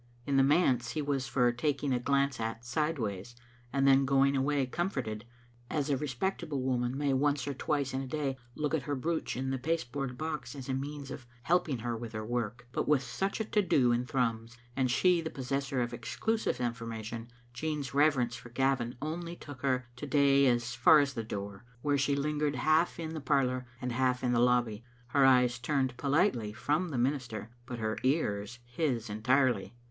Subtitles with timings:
[0.25, 3.35] In the manse he was for tak i^g a glance at sideways
[3.71, 5.25] and then going away com forted,
[5.69, 9.37] as a respectable woman may once or twice in a day look at her brooch
[9.37, 12.67] in the pasteboard box as a means of helping her with her work.
[12.71, 17.03] But with such a to do in Thrums, and she the possessor of exclusive informa
[17.03, 21.63] tion, Jean's reverence for Gavin only took her to day as far as the door,
[21.83, 25.59] where she lingered half in the par lour and half in the lobby, her eyes
[25.59, 29.75] turned politely from the minister, but her ears his entirely.